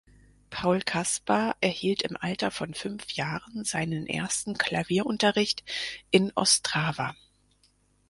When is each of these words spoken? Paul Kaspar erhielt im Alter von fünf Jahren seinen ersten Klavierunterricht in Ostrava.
Paul 0.49 0.79
Kaspar 0.81 1.55
erhielt 1.61 2.01
im 2.01 2.17
Alter 2.17 2.49
von 2.49 2.73
fünf 2.73 3.11
Jahren 3.11 3.63
seinen 3.65 4.07
ersten 4.07 4.55
Klavierunterricht 4.57 5.63
in 6.09 6.31
Ostrava. 6.33 7.13